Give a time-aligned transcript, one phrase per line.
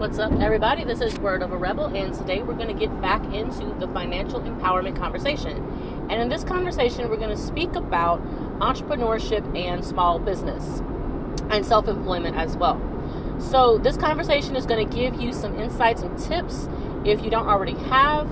[0.00, 0.82] What's up, everybody?
[0.82, 3.86] This is Word of a Rebel, and today we're going to get back into the
[3.88, 5.58] financial empowerment conversation.
[6.08, 8.22] And in this conversation, we're going to speak about
[8.60, 10.80] entrepreneurship and small business
[11.50, 12.80] and self employment as well.
[13.38, 16.66] So, this conversation is going to give you some insights and tips
[17.04, 18.26] if you don't already have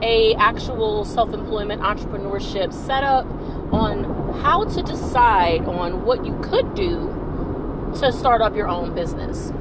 [0.00, 3.26] a actual self-employment entrepreneurship setup
[3.74, 9.52] on how to decide on what you could do to start up your own business.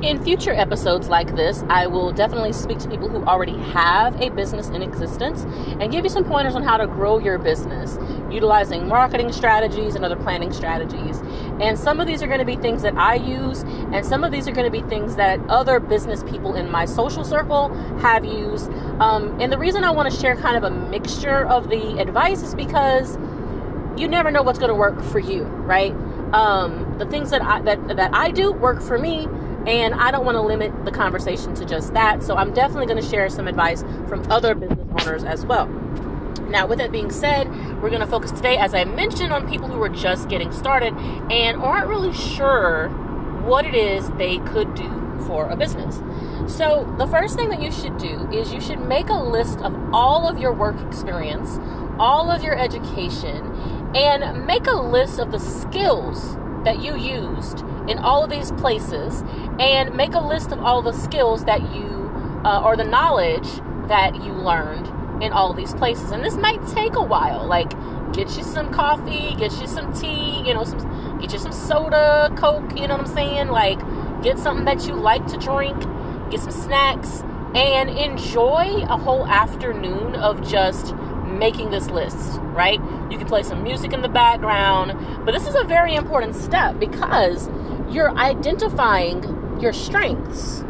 [0.00, 4.30] In future episodes like this, I will definitely speak to people who already have a
[4.30, 5.42] business in existence
[5.80, 7.98] and give you some pointers on how to grow your business
[8.30, 11.18] utilizing marketing strategies and other planning strategies.
[11.60, 14.30] And some of these are going to be things that I use, and some of
[14.30, 18.24] these are going to be things that other business people in my social circle have
[18.24, 18.70] used.
[19.00, 22.42] Um, and the reason I want to share kind of a mixture of the advice
[22.42, 23.18] is because
[23.96, 25.92] you never know what's going to work for you, right?
[26.32, 29.26] Um, the things that I that that I do work for me
[29.68, 32.22] and I don't want to limit the conversation to just that.
[32.22, 35.66] So I'm definitely going to share some advice from other business owners as well.
[36.48, 37.48] Now, with that being said,
[37.82, 40.94] we're going to focus today, as I mentioned, on people who are just getting started
[41.30, 42.88] and aren't really sure
[43.44, 44.88] what it is they could do
[45.26, 45.96] for a business.
[46.50, 49.74] So, the first thing that you should do is you should make a list of
[49.92, 51.58] all of your work experience,
[51.98, 53.44] all of your education,
[53.94, 59.22] and make a list of the skills that you used in all of these places
[59.58, 61.86] and make a list of all the skills that you
[62.44, 63.48] uh, or the knowledge
[63.88, 64.86] that you learned
[65.22, 67.70] in all these places and this might take a while like
[68.12, 72.32] get you some coffee get you some tea you know some get you some soda
[72.36, 73.80] coke you know what i'm saying like
[74.22, 75.76] get something that you like to drink
[76.30, 77.22] get some snacks
[77.54, 80.94] and enjoy a whole afternoon of just
[81.26, 82.80] making this list, right?
[83.10, 86.78] You can play some music in the background, but this is a very important step
[86.78, 87.48] because
[87.88, 89.22] you're identifying
[89.60, 90.64] your strengths.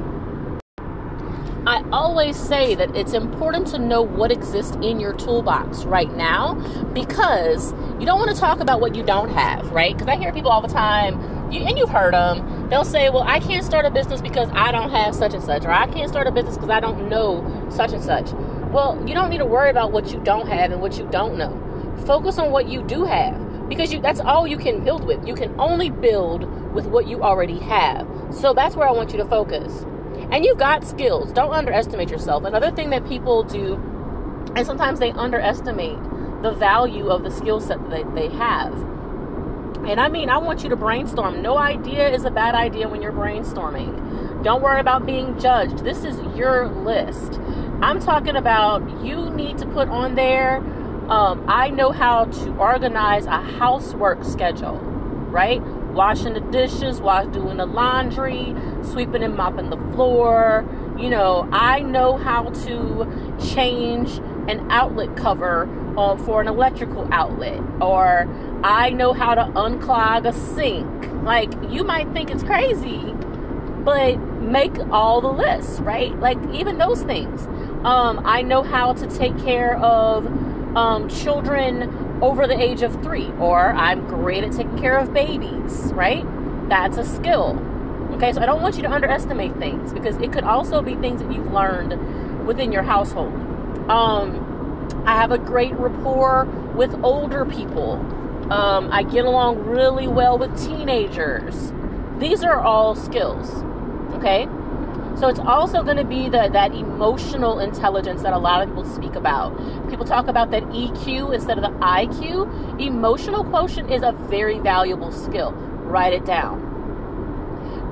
[1.66, 6.54] I always say that it's important to know what exists in your toolbox right now
[6.94, 9.92] because you don't want to talk about what you don't have, right?
[9.92, 13.22] Because I hear people all the time, you, and you've heard them, they'll say, Well,
[13.22, 16.08] I can't start a business because I don't have such and such, or I can't
[16.08, 18.32] start a business because I don't know such and such.
[18.72, 21.36] Well, you don't need to worry about what you don't have and what you don't
[21.36, 21.52] know.
[22.06, 25.26] Focus on what you do have because you that's all you can build with.
[25.26, 28.08] You can only build with what you already have.
[28.30, 29.84] So that's where I want you to focus.
[30.30, 31.32] And you've got skills.
[31.32, 32.44] Don't underestimate yourself.
[32.44, 33.76] Another thing that people do
[34.56, 35.98] and sometimes they underestimate
[36.42, 38.72] the value of the skill set that they have.
[39.86, 41.42] And I mean, I want you to brainstorm.
[41.42, 44.42] No idea is a bad idea when you're brainstorming.
[44.42, 45.84] Don't worry about being judged.
[45.84, 47.38] This is your list.
[47.80, 50.56] I'm talking about you need to put on there.
[51.08, 54.76] Um, I know how to organize a housework schedule,
[55.30, 55.62] right?
[55.98, 60.64] Washing the dishes, wash, doing the laundry, sweeping and mopping the floor.
[60.96, 65.68] You know, I know how to change an outlet cover
[66.24, 68.28] for an electrical outlet, or
[68.62, 71.24] I know how to unclog a sink.
[71.24, 73.12] Like, you might think it's crazy,
[73.84, 76.16] but make all the lists, right?
[76.20, 77.44] Like, even those things.
[77.84, 80.26] Um, I know how to take care of
[80.76, 85.92] um, children over the age of three, or I'm great at taking care of babies,
[85.94, 86.24] right?
[86.68, 87.58] That's a skill.
[88.12, 91.22] Okay, so I don't want you to underestimate things because it could also be things
[91.22, 93.34] that you've learned within your household.
[93.90, 94.44] Um,
[95.06, 97.94] I have a great rapport with older people.
[98.50, 101.72] Um, I get along really well with teenagers.
[102.18, 103.62] These are all skills.
[104.14, 104.48] Okay,
[105.18, 108.84] so it's also going to be the, that emotional intelligence that a lot of people
[108.84, 109.56] speak about.
[109.90, 112.80] People talk about that EQ instead of the IQ.
[112.80, 115.52] Emotional quotient is a very valuable skill.
[115.52, 116.64] Write it down.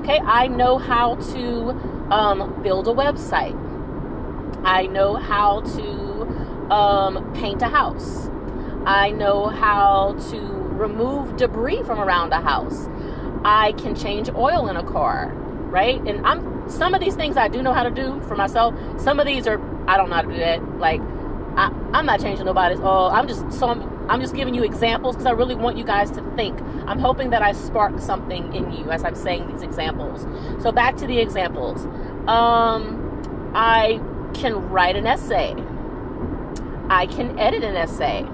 [0.01, 1.69] Okay, I know how to
[2.11, 3.55] um, build a website.
[4.63, 8.29] I know how to um, paint a house.
[8.85, 12.87] I know how to remove debris from around a house.
[13.43, 15.35] I can change oil in a car,
[15.69, 15.99] right?
[16.07, 18.75] And I'm some of these things I do know how to do for myself.
[18.99, 19.59] Some of these are
[19.89, 20.79] I don't know how to do that.
[20.79, 21.01] Like
[21.55, 25.15] I, am not changing nobody's Oh, I'm just so I'm, I'm just giving you examples
[25.15, 26.59] because I really want you guys to think.
[26.85, 30.25] I'm hoping that I spark something in you as I'm saying these examples.
[30.61, 31.85] So back to the examples.
[32.27, 33.99] Um, I
[34.33, 35.55] can write an essay.
[36.89, 38.25] I can edit an essay.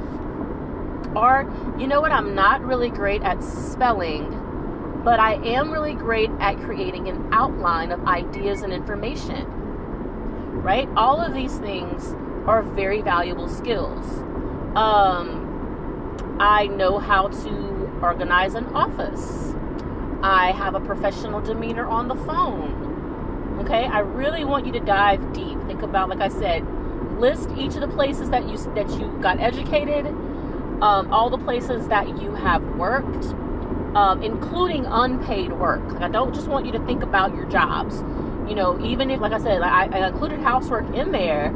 [1.15, 2.11] Or you know what?
[2.11, 4.39] I'm not really great at spelling
[5.03, 9.45] but I am really great at creating an outline of ideas and information.
[10.61, 10.87] Right?
[10.95, 12.15] All of these things
[12.47, 14.05] are very valuable skills.
[14.75, 19.53] Um, I know how to organize an office.
[20.21, 23.59] I have a professional demeanor on the phone.
[23.61, 25.57] Okay, I really want you to dive deep.
[25.67, 26.65] Think about, like I said,
[27.19, 30.07] list each of the places that you that you got educated,
[30.81, 33.25] um, all the places that you have worked,
[33.95, 35.83] um, including unpaid work.
[35.91, 37.97] Like I don't just want you to think about your jobs.
[38.49, 41.47] You know, even if, like I said, I, I included housework in there,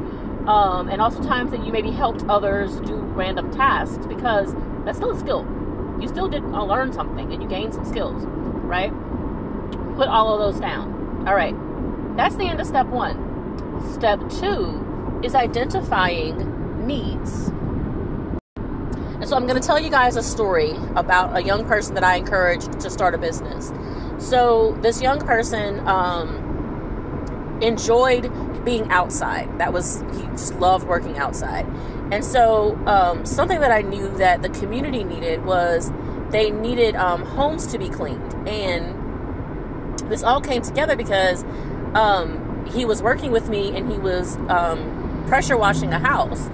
[0.47, 4.55] um, and also times that you maybe helped others do random tasks because
[4.85, 5.45] that's still a skill.
[5.99, 8.25] You still did uh, learn something and you gained some skills
[8.67, 8.91] right?
[9.95, 11.25] Put all of those down.
[11.27, 11.55] All right.
[12.15, 13.23] That's the end of step one.
[13.93, 17.51] Step two is identifying needs.
[19.27, 22.15] So I'm going to tell you guys a story about a young person that I
[22.15, 23.73] encouraged to start a business.
[24.19, 28.31] So this young person um, enjoyed
[28.63, 29.59] being outside.
[29.59, 31.65] That was he just loved working outside.
[32.09, 35.91] And so um, something that I knew that the community needed was
[36.29, 38.47] they needed um, homes to be cleaned.
[38.47, 41.43] And this all came together because
[41.95, 46.49] um, he was working with me and he was um, pressure washing a house.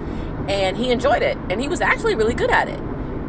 [0.47, 1.37] And he enjoyed it.
[1.49, 2.79] And he was actually really good at it.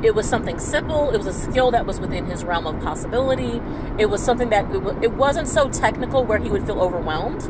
[0.02, 1.10] It was something simple.
[1.12, 3.60] It was a skill that was within his realm of possibility.
[3.98, 7.42] It was something that it, w- it wasn't so technical where he would feel overwhelmed.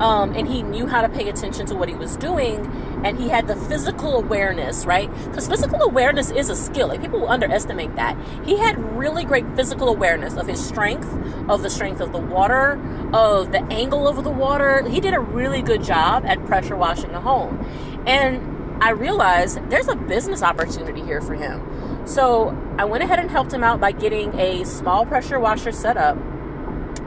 [0.00, 2.66] Um, and he knew how to pay attention to what he was doing
[3.04, 7.28] and he had the physical awareness right because physical awareness is a skill like people
[7.28, 11.08] underestimate that he had really great physical awareness of his strength
[11.48, 12.72] of the strength of the water
[13.12, 17.10] of the angle of the water he did a really good job at pressure washing
[17.10, 17.64] a home
[18.06, 18.53] and
[18.84, 22.06] I realized there's a business opportunity here for him.
[22.06, 25.96] So I went ahead and helped him out by getting a small pressure washer set
[25.96, 26.18] up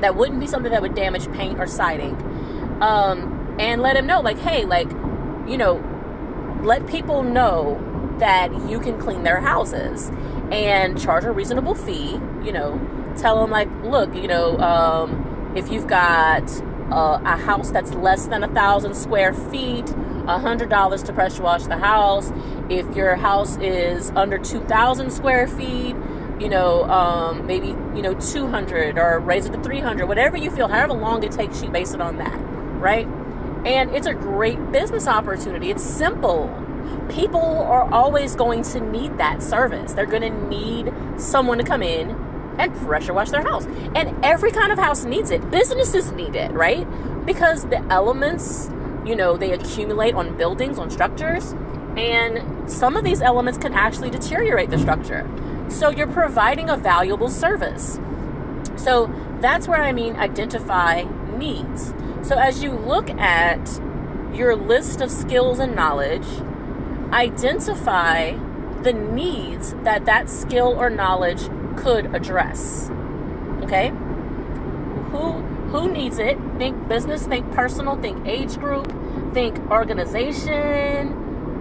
[0.01, 2.15] that wouldn't be something that would damage paint or siding.
[2.81, 4.89] Um, and let him know, like, hey, like,
[5.47, 5.75] you know,
[6.63, 7.79] let people know
[8.17, 10.09] that you can clean their houses
[10.51, 12.13] and charge a reasonable fee.
[12.43, 16.49] You know, tell them, like, look, you know, um, if you've got
[16.91, 19.93] uh, a house that's less than a thousand square feet,
[20.27, 22.31] $100 to pressure wash the house.
[22.69, 25.95] If your house is under 2,000 square feet,
[26.39, 30.67] you know, um, maybe, you know, 200 or raise it to 300, whatever you feel,
[30.67, 32.37] however long it takes you, base it on that,
[32.79, 33.07] right?
[33.65, 35.71] And it's a great business opportunity.
[35.71, 36.53] It's simple.
[37.09, 39.93] People are always going to need that service.
[39.93, 42.11] They're going to need someone to come in
[42.59, 43.65] and pressure wash their house.
[43.95, 45.49] And every kind of house needs it.
[45.51, 46.85] Businesses need it, right?
[47.25, 48.69] Because the elements
[49.07, 51.53] you know, they accumulate on buildings, on structures,
[51.95, 55.27] and some of these elements can actually deteriorate the structure.
[55.69, 57.99] So you're providing a valuable service.
[58.75, 59.11] So
[59.41, 61.03] that's where I mean identify
[61.37, 61.93] needs.
[62.21, 63.81] So as you look at
[64.33, 66.27] your list of skills and knowledge,
[67.11, 68.33] identify
[68.83, 72.89] the needs that that skill or knowledge could address.
[73.63, 73.89] Okay?
[75.11, 75.31] Who
[75.71, 76.37] who needs it?
[76.57, 78.87] Think business, think personal, think age group,
[79.37, 81.13] think organization,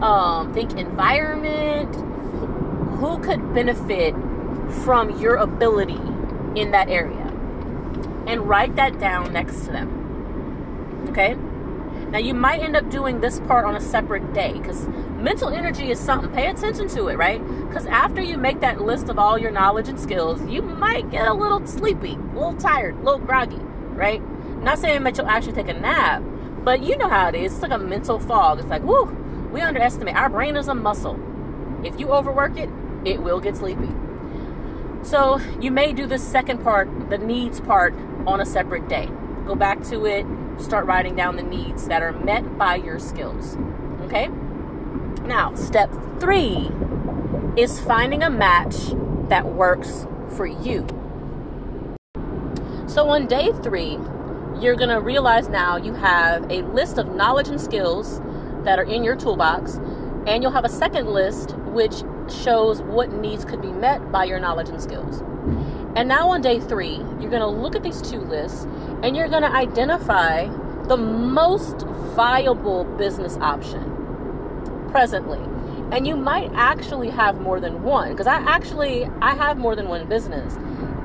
[0.03, 1.95] um, think environment.
[3.01, 4.15] Who could benefit
[4.83, 6.01] from your ability
[6.59, 7.27] in that area?
[8.27, 11.07] And write that down next to them.
[11.11, 11.35] Okay?
[12.11, 14.89] Now, you might end up doing this part on a separate day because
[15.19, 16.33] mental energy is something.
[16.33, 17.47] Pay attention to it, right?
[17.69, 21.29] Because after you make that list of all your knowledge and skills, you might get
[21.29, 23.61] a little sleepy, a little tired, a little groggy
[23.97, 24.23] right?
[24.67, 26.23] not saying that you'll actually take a nap,
[26.67, 27.53] but you know how it is.
[27.53, 28.59] It's like a mental fog.
[28.59, 29.05] It's like, whoo,
[29.53, 30.17] we underestimate.
[30.17, 31.17] Our brain is a muscle.
[31.85, 32.69] If you overwork it,
[33.05, 33.89] it will get sleepy.
[35.03, 37.95] So you may do the second part, the needs part,
[38.27, 39.09] on a separate day.
[39.47, 40.27] Go back to it,
[40.59, 43.57] start writing down the needs that are met by your skills.
[44.01, 44.27] Okay?
[45.23, 46.73] Now, step three
[47.57, 48.75] is finding a match
[49.29, 50.85] that works for you.
[52.89, 54.01] So on day three,
[54.61, 58.21] you're going to realize now you have a list of knowledge and skills
[58.65, 59.77] that are in your toolbox,
[60.27, 64.41] and you'll have a second list which shows what needs could be met by your
[64.41, 65.23] knowledge and skills.
[65.95, 68.67] And now on day three, you're going to look at these two lists
[69.03, 70.47] and you're going to identify
[70.89, 75.39] the most viable business option presently.
[75.93, 79.89] And you might actually have more than one because I actually I have more than
[79.89, 80.57] one business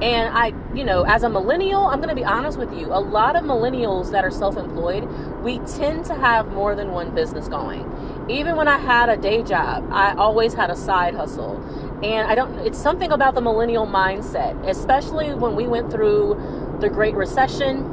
[0.01, 2.87] and I, you know, as a millennial, I'm going to be honest with you.
[2.87, 5.03] A lot of millennials that are self employed,
[5.43, 8.25] we tend to have more than one business going.
[8.27, 11.57] Even when I had a day job, I always had a side hustle.
[12.03, 16.89] And I don't, it's something about the millennial mindset, especially when we went through the
[16.89, 17.85] Great Recession,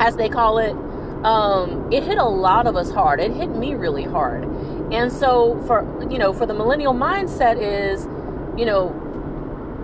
[0.00, 0.76] as they call it.
[1.24, 3.18] Um, it hit a lot of us hard.
[3.18, 4.44] It hit me really hard.
[4.92, 8.04] And so for, you know, for the millennial mindset is,
[8.58, 9.00] you know,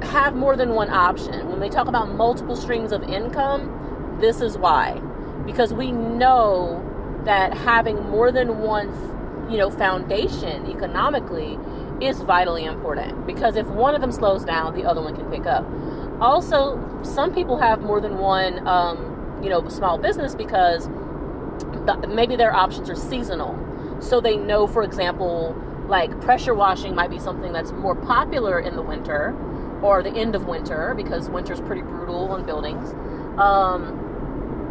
[0.02, 1.48] have more than one option.
[1.48, 5.00] When they talk about multiple streams of income, this is why.
[5.46, 6.84] Because we know
[7.24, 8.88] that having more than one,
[9.50, 11.58] you know, foundation economically
[12.00, 15.46] is vitally important because if one of them slows down, the other one can pick
[15.46, 15.66] up.
[16.20, 20.86] Also, some people have more than one, um, you know, small business because
[21.86, 23.58] the, maybe their options are seasonal.
[24.00, 25.54] So they know, for example,
[25.88, 29.34] like pressure washing might be something that's more popular in the winter
[29.82, 32.92] or the end of winter because winter's pretty brutal on buildings.
[33.38, 34.06] Um,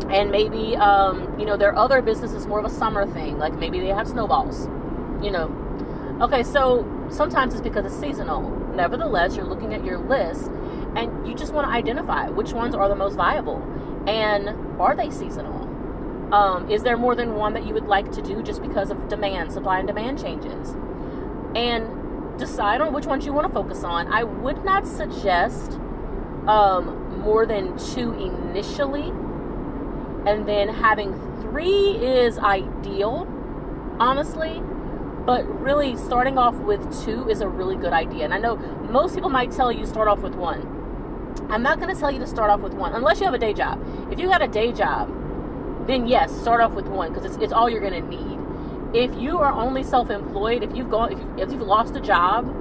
[0.10, 3.54] and maybe um, you know their other business is more of a summer thing, like
[3.54, 4.68] maybe they have snowballs.
[5.24, 8.50] You know, okay, so sometimes it's because it's seasonal.
[8.74, 10.50] Nevertheless, you're looking at your list
[10.96, 13.62] and you just want to identify which ones are the most viable
[14.08, 14.50] and
[14.80, 15.68] are they seasonal?
[16.34, 19.10] Um, is there more than one that you would like to do just because of
[19.10, 20.76] demand, supply and demand changes?
[21.56, 21.99] And
[22.40, 24.08] decide on which ones you want to focus on.
[24.08, 25.74] I would not suggest
[26.48, 29.10] um, more than two initially,
[30.26, 33.28] and then having three is ideal,
[34.00, 34.62] honestly.
[35.26, 38.24] But really, starting off with two is a really good idea.
[38.24, 38.56] And I know
[38.90, 40.78] most people might tell you start off with one.
[41.50, 43.40] I'm not going to tell you to start off with one unless you have a
[43.40, 43.80] day job.
[44.12, 45.08] If you got a day job,
[45.88, 48.39] then yes, start off with one because it's, it's all you're going to need.
[48.94, 52.52] If you are only self-employed, if you've gone, if, you, if you've lost a job,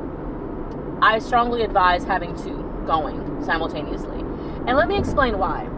[1.00, 4.20] I strongly advise having two going simultaneously.
[4.66, 5.68] And let me explain why.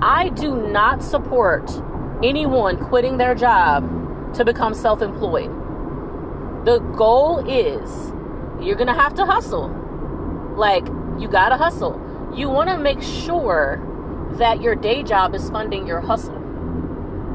[0.00, 1.70] I do not support
[2.22, 5.50] anyone quitting their job to become self-employed.
[6.64, 8.12] The goal is
[8.64, 9.68] you're to have to hustle.
[10.56, 10.86] Like
[11.18, 12.00] you got to hustle.
[12.34, 13.80] You want to make sure
[14.38, 16.38] that your day job is funding your hustle.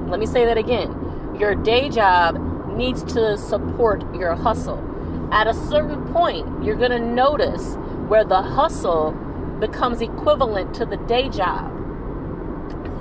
[0.08, 0.97] Let me say that again.
[1.40, 2.40] Your day job
[2.76, 4.84] needs to support your hustle.
[5.32, 7.76] At a certain point, you're going to notice
[8.08, 9.12] where the hustle
[9.60, 11.72] becomes equivalent to the day job.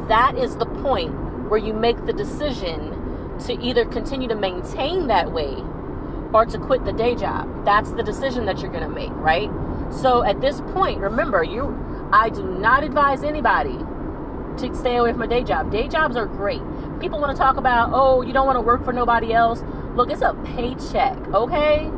[0.08, 1.14] That is the point
[1.48, 5.56] where you make the decision to either continue to maintain that way
[6.34, 7.64] or to quit the day job.
[7.64, 9.50] That's the decision that you're going to make, right?
[9.90, 11.74] So at this point, remember, you
[12.12, 13.78] I do not advise anybody
[14.58, 15.70] to stay away from a day job.
[15.70, 16.62] Day jobs are great.
[17.00, 19.62] People want to talk about, oh, you don't want to work for nobody else.
[19.94, 21.90] Look, it's a paycheck, okay?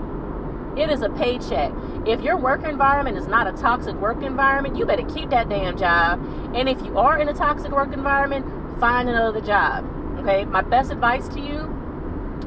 [0.76, 1.72] It is a paycheck.
[2.06, 5.76] If your work environment is not a toxic work environment, you better keep that damn
[5.76, 6.20] job.
[6.54, 8.46] And if you are in a toxic work environment,
[8.78, 9.84] find another job.
[10.18, 10.44] Okay?
[10.44, 11.74] My best advice to you,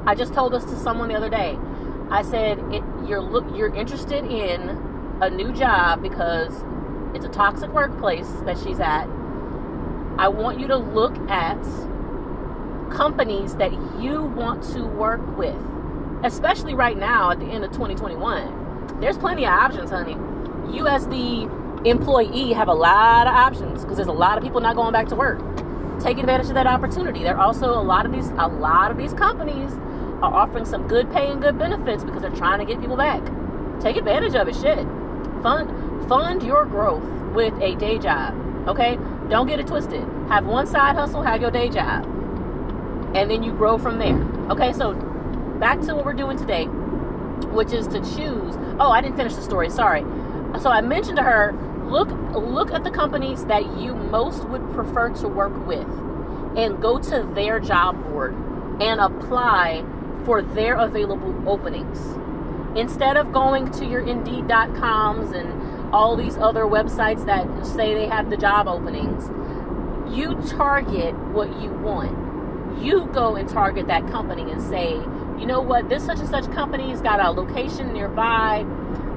[0.05, 1.57] I just told this to someone the other day.
[2.09, 4.69] I said, it, you're look, you're interested in
[5.21, 6.53] a new job because
[7.13, 9.05] it's a toxic workplace that she's at.
[10.17, 11.61] I want you to look at
[12.91, 15.55] companies that you want to work with,
[16.23, 18.99] especially right now at the end of 2021.
[18.99, 20.13] There's plenty of options, honey.
[20.75, 21.49] You, as the
[21.85, 25.07] employee, have a lot of options because there's a lot of people not going back
[25.07, 25.39] to work.
[25.99, 27.23] Take advantage of that opportunity.
[27.23, 29.73] There are also a lot of these a lot of these companies
[30.21, 33.21] are offering some good pay and good benefits because they're trying to get people back.
[33.81, 34.55] Take advantage of it.
[34.55, 34.85] Shit.
[35.41, 38.35] Fund fund your growth with a day job.
[38.67, 38.97] Okay?
[39.29, 40.03] Don't get it twisted.
[40.29, 42.05] Have one side hustle, have your day job.
[43.13, 44.17] And then you grow from there.
[44.51, 44.93] Okay, so
[45.59, 48.55] back to what we're doing today, which is to choose.
[48.79, 49.69] Oh, I didn't finish the story.
[49.69, 50.01] Sorry.
[50.61, 51.53] So I mentioned to her,
[51.89, 55.87] look look at the companies that you most would prefer to work with
[56.57, 58.33] and go to their job board
[58.81, 59.83] and apply
[60.25, 61.99] for their available openings.
[62.77, 68.29] Instead of going to your indeed.coms and all these other websites that say they have
[68.29, 69.29] the job openings,
[70.15, 72.30] you target what you want.
[72.79, 74.93] You go and target that company and say,
[75.39, 78.65] you know what, this such and such company's got a location nearby.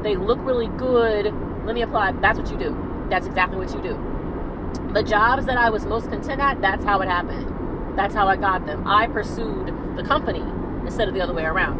[0.02, 1.26] They look really good.
[1.64, 2.12] Let me apply.
[2.12, 3.06] That's what you do.
[3.10, 4.92] That's exactly what you do.
[4.92, 7.98] The jobs that I was most content at, that's how it happened.
[7.98, 8.86] That's how I got them.
[8.86, 10.42] I pursued the company
[10.84, 11.78] instead of the other way around.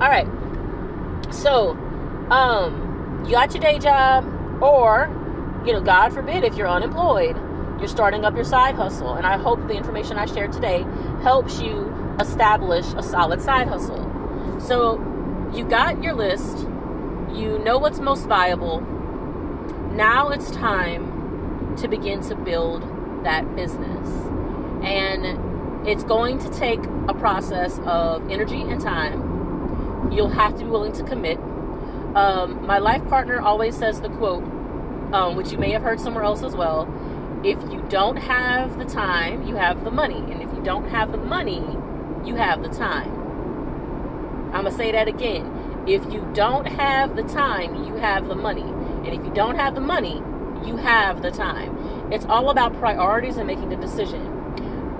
[0.00, 0.28] All right.
[1.34, 1.70] So,
[2.30, 4.24] um, you got your day job,
[4.62, 5.10] or,
[5.66, 7.36] you know, God forbid if you're unemployed,
[7.78, 9.14] you're starting up your side hustle.
[9.14, 10.84] And I hope the information I shared today
[11.22, 14.04] helps you establish a solid side hustle.
[14.60, 14.98] So,
[15.54, 16.58] you got your list,
[17.32, 18.80] you know what's most viable.
[19.92, 22.82] Now it's time to begin to build
[23.24, 24.08] that business.
[24.82, 29.28] And it's going to take a process of energy and time
[30.12, 31.38] you'll have to be willing to commit.
[32.14, 34.42] Um, my life partner always says the quote,
[35.12, 36.86] um, which you may have heard somewhere else as well
[37.44, 40.18] if you don't have the time, you have the money.
[40.18, 41.62] And if you don't have the money,
[42.24, 43.14] you have the time.
[44.52, 45.84] I'm going to say that again.
[45.86, 48.62] If you don't have the time, you have the money.
[48.62, 50.22] And if you don't have the money,
[50.66, 52.12] you have the time.
[52.12, 54.20] It's all about priorities and making the decision.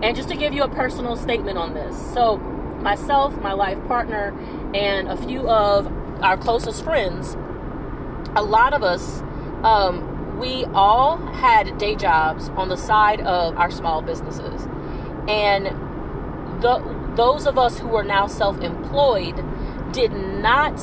[0.02, 1.96] And just to give you a personal statement on this.
[2.14, 4.32] So, myself, my life partner,
[4.74, 5.86] and a few of
[6.22, 7.36] our closest friends,
[8.36, 9.20] a lot of us,
[9.64, 14.66] um, we all had day jobs on the side of our small businesses.
[15.28, 15.66] And
[16.62, 19.44] the, those of us who are now self employed
[19.92, 20.78] did not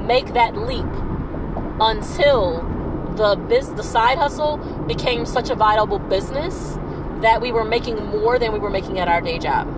[0.00, 0.86] make that leap
[1.80, 2.62] until
[3.16, 6.78] the biz, the side hustle became such a viable business
[7.20, 9.68] that we were making more than we were making at our day job.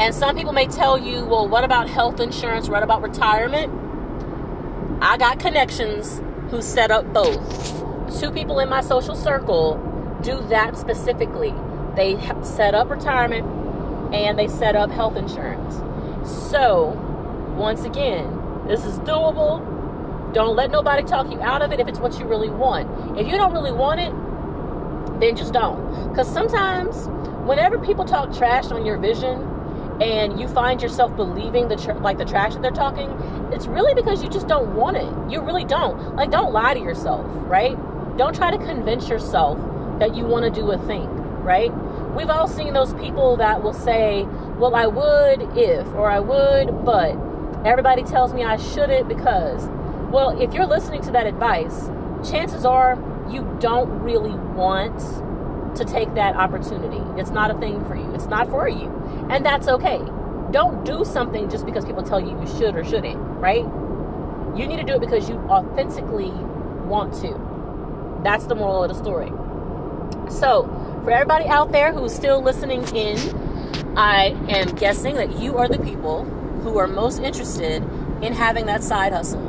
[0.00, 2.68] And some people may tell you, well, what about health insurance?
[2.68, 3.72] What about retirement?
[5.00, 7.77] I got connections who set up both.
[8.16, 9.76] Two people in my social circle
[10.22, 11.54] do that specifically.
[11.94, 13.46] They set up retirement
[14.14, 15.74] and they set up health insurance.
[16.50, 16.88] So,
[17.56, 19.62] once again, this is doable.
[20.32, 23.18] Don't let nobody talk you out of it if it's what you really want.
[23.18, 26.08] If you don't really want it, then just don't.
[26.08, 27.08] Because sometimes,
[27.46, 29.56] whenever people talk trash on your vision,
[30.00, 33.10] and you find yourself believing the tr- like the trash that they're talking,
[33.52, 35.30] it's really because you just don't want it.
[35.30, 36.14] You really don't.
[36.14, 37.76] Like, don't lie to yourself, right?
[38.18, 39.58] Don't try to convince yourself
[40.00, 41.08] that you want to do a thing,
[41.42, 41.72] right?
[42.16, 44.26] We've all seen those people that will say,
[44.58, 47.16] "Well, I would if," or "I would, but."
[47.64, 49.68] Everybody tells me I shouldn't because,
[50.10, 51.90] well, if you're listening to that advice,
[52.28, 52.96] chances are
[53.28, 54.98] you don't really want
[55.76, 57.02] to take that opportunity.
[57.20, 58.14] It's not a thing for you.
[58.14, 58.90] It's not for you.
[59.28, 60.00] And that's okay.
[60.50, 63.64] Don't do something just because people tell you you should or shouldn't, right?
[64.56, 66.32] You need to do it because you authentically
[66.86, 67.47] want to.
[68.22, 69.30] That's the moral of the story.
[70.30, 70.64] So,
[71.04, 73.16] for everybody out there who's still listening in,
[73.96, 76.24] I am guessing that you are the people
[76.62, 77.82] who are most interested
[78.22, 79.48] in having that side hustle.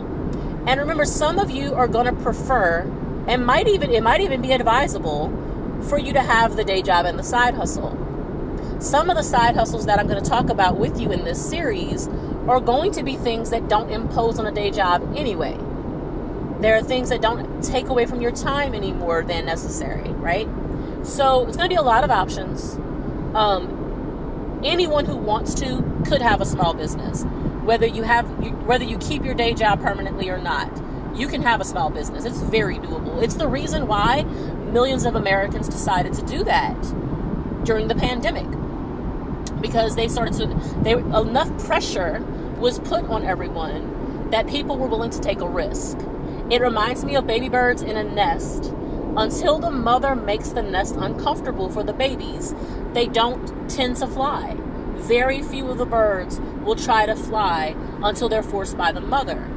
[0.68, 2.82] And remember, some of you are going to prefer
[3.28, 5.30] and might even it might even be advisable
[5.88, 7.96] for you to have the day job and the side hustle.
[8.80, 11.44] Some of the side hustles that I'm going to talk about with you in this
[11.44, 12.08] series
[12.48, 15.58] are going to be things that don't impose on a day job anyway.
[16.62, 20.48] There are things that don't take away from your time any more than necessary, right?
[21.04, 22.76] So it's going to be a lot of options.
[23.34, 27.24] Um, anyone who wants to could have a small business,
[27.64, 28.26] whether you have
[28.66, 30.70] whether you keep your day job permanently or not
[31.20, 32.26] you can have a small business.
[32.26, 33.22] It's very doable.
[33.22, 36.82] It's the reason why millions of Americans decided to do that
[37.66, 38.48] during the pandemic
[39.62, 40.48] because they started to
[40.84, 42.22] they enough pressure
[42.58, 45.98] was put on everyone that people were willing to take a risk.
[46.50, 48.74] It reminds me of baby birds in a nest.
[49.16, 52.56] Until the mother makes the nest uncomfortable for the babies,
[52.94, 54.58] they don't tend to fly.
[54.96, 59.48] Very few of the birds will try to fly until they're forced by the mother.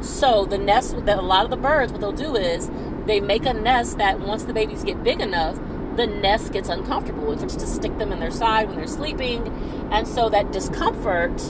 [0.00, 2.68] So the nest that a lot of the birds, what they'll do is
[3.06, 5.56] they make a nest that once the babies get big enough,
[5.94, 7.30] the nest gets uncomfortable.
[7.30, 9.46] It starts to stick them in their side when they're sleeping,
[9.92, 11.40] and so that discomfort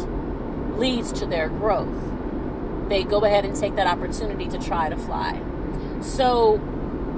[0.78, 2.09] leads to their growth.
[2.90, 5.40] They go ahead and take that opportunity to try to fly.
[6.02, 6.60] So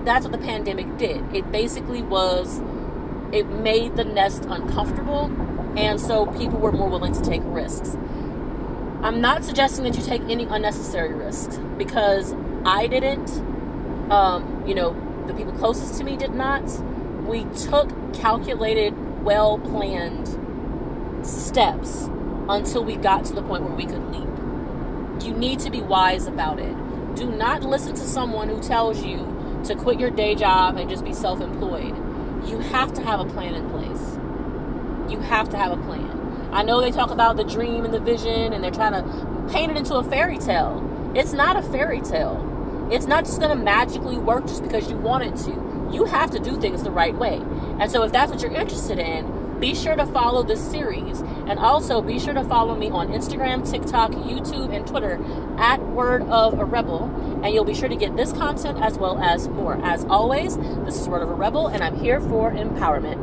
[0.05, 1.35] that's what the pandemic did.
[1.35, 2.61] It basically was
[3.33, 5.33] it made the nest uncomfortable,
[5.77, 7.97] and so people were more willing to take risks.
[9.03, 13.31] I'm not suggesting that you take any unnecessary risks because I didn't.
[14.13, 14.95] Um, you know,
[15.27, 16.63] the people closest to me did not.
[17.27, 20.29] We took calculated, well planned
[21.27, 22.09] steps
[22.49, 24.32] until we got to the point where we could leap.
[25.23, 26.75] You need to be wise about it.
[27.15, 29.19] Do not listen to someone who tells you
[29.65, 31.97] to quit your day job and just be self employed.
[32.49, 35.13] You have to have a plan in place.
[35.13, 36.51] You have to have a plan.
[36.53, 39.71] I know they talk about the dream and the vision and they're trying to paint
[39.71, 40.83] it into a fairy tale.
[41.15, 42.89] It's not a fairy tale.
[42.91, 45.89] It's not just going to magically work just because you want it to.
[45.93, 47.41] You have to do things the right way.
[47.79, 51.23] And so, if that's what you're interested in, be sure to follow this series.
[51.47, 55.19] And also, be sure to follow me on Instagram, TikTok, YouTube, and Twitter
[55.59, 57.05] at Word of a Rebel.
[57.43, 59.79] And you'll be sure to get this content as well as more.
[59.85, 63.22] As always, this is Word of a Rebel, and I'm here for empowerment.